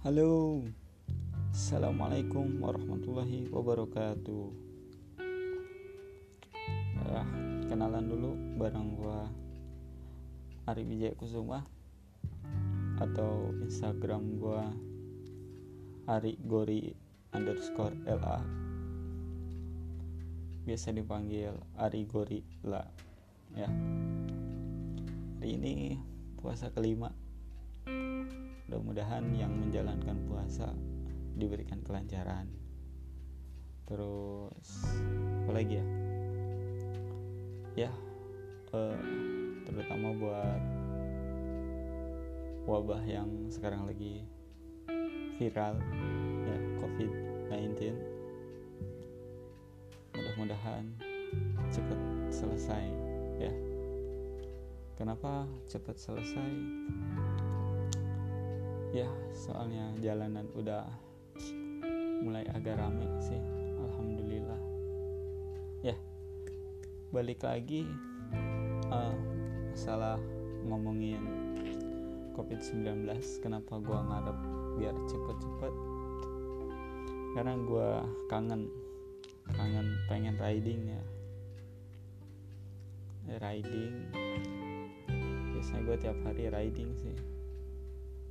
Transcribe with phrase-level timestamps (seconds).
[0.00, 0.64] Halo.
[1.52, 4.48] Assalamualaikum warahmatullahi wabarakatuh.
[7.04, 7.20] Ya,
[7.68, 9.28] Kenalan dulu bareng gua
[10.64, 11.68] Ari Wijaya Kusuma
[12.96, 14.72] Atau Instagram gua
[16.08, 16.96] Ari Gori
[17.36, 18.40] underscore LA
[20.64, 22.88] Biasa dipanggil Ari Gori La
[23.52, 23.68] ya.
[25.44, 26.00] Hari ini
[26.40, 27.12] puasa kelima
[28.70, 30.70] mudah-mudahan yang menjalankan puasa
[31.34, 32.46] diberikan kelancaran.
[33.82, 34.86] Terus
[35.42, 35.86] apa lagi ya?
[37.74, 37.90] Ya
[38.70, 38.98] eh,
[39.66, 40.62] terutama buat
[42.70, 44.22] wabah yang sekarang lagi
[45.42, 45.74] viral
[46.46, 47.74] ya covid-19
[50.14, 50.94] mudah-mudahan
[51.74, 51.98] cepat
[52.30, 52.86] selesai
[53.42, 53.50] ya.
[54.94, 56.50] Kenapa cepat selesai
[58.90, 60.82] ya soalnya jalanan udah
[62.20, 63.38] mulai agak rame sih
[63.78, 64.60] alhamdulillah.
[65.86, 65.96] Ya
[67.14, 67.86] balik lagi
[68.90, 69.14] uh,
[69.70, 70.18] masalah
[70.66, 71.22] ngomongin
[72.34, 73.06] covid-19
[73.38, 74.38] kenapa gua ngarep
[74.82, 75.74] biar cepet-cepet?
[77.38, 78.66] Karena gua kangen
[79.54, 81.02] kangen pengen riding ya.
[83.38, 83.94] Riding.
[85.54, 87.14] Biasanya gue tiap hari riding sih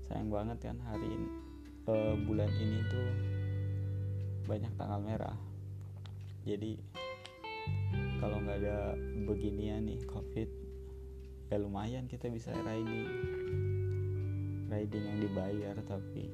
[0.10, 1.30] sayang banget kan hari ini
[1.86, 3.10] uh, bulan ini tuh
[4.50, 5.38] banyak tanggal merah.
[6.50, 6.82] Jadi
[8.18, 8.98] kalau nggak ada
[9.30, 10.50] beginian nih covid
[11.54, 13.06] ya lumayan kita bisa riding.
[14.66, 16.26] Riding yang dibayar tapi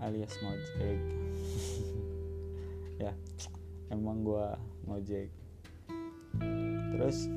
[0.00, 1.00] alias ngojek
[3.04, 3.12] ya
[3.92, 4.56] emang gua
[4.88, 5.28] ngojek
[6.96, 7.28] terus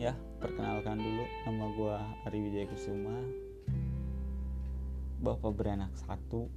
[0.00, 3.12] ya perkenalkan dulu nama gue Ari Wijaya Kusuma
[5.20, 6.48] bapak beranak satu.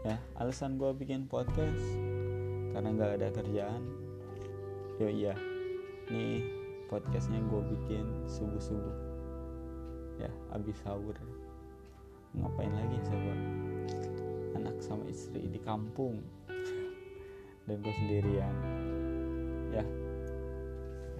[0.00, 1.84] Ya alasan gue bikin podcast
[2.72, 3.84] karena nggak ada kerjaan.
[4.96, 5.36] Yo iya.
[6.08, 6.40] Nih
[6.88, 8.96] podcastnya gue bikin subuh subuh
[10.16, 11.16] ya abis sahur.
[12.32, 13.32] Ngapain lagi coba
[14.56, 16.24] anak sama istri di kampung.
[17.68, 18.56] Dan gue sendirian.
[19.68, 19.84] Ya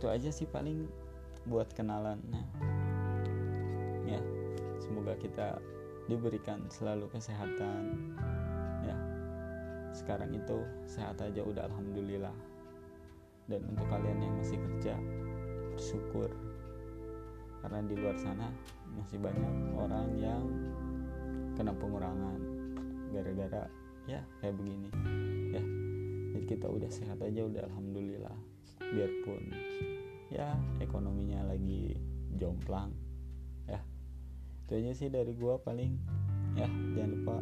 [0.00, 0.88] itu aja sih paling
[1.48, 2.44] buat kenalan nah,
[4.04, 4.20] ya
[4.80, 5.56] semoga kita
[6.08, 8.14] diberikan selalu kesehatan.
[8.84, 8.96] Ya
[9.94, 12.34] sekarang itu sehat aja udah alhamdulillah.
[13.44, 14.94] Dan untuk kalian yang masih kerja
[15.76, 16.30] bersyukur.
[17.64, 18.48] Karena di luar sana
[18.92, 20.44] masih banyak orang yang
[21.56, 22.40] kena pengurangan
[23.12, 23.64] gara-gara
[24.04, 24.88] ya kayak begini.
[25.54, 25.62] Ya
[26.34, 28.36] jadi kita udah sehat aja udah alhamdulillah.
[28.84, 29.42] Biarpun
[30.28, 31.94] ya ekonominya lagi
[32.36, 32.90] jomplang
[34.64, 35.92] itu aja sih dari gua paling
[36.56, 36.64] ya
[36.96, 37.36] jangan lupa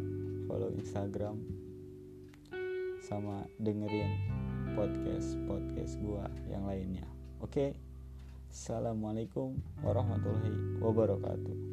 [0.51, 1.39] follow instagram
[2.99, 4.11] sama dengerin
[4.75, 7.07] podcast podcast gua yang lainnya.
[7.39, 7.79] Oke
[8.51, 11.72] assalamualaikum warahmatullahi wabarakatuh